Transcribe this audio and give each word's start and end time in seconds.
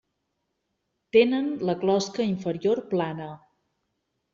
Tenen 1.19 1.53
la 1.71 1.77
closca 1.85 2.29
inferior 2.33 2.85
plana. 2.95 3.33